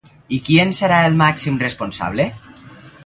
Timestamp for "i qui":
0.37-0.55